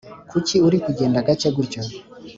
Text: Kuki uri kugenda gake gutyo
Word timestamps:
Kuki 0.31 0.55
uri 0.67 0.77
kugenda 0.85 1.25
gake 1.27 1.49
gutyo 1.55 1.81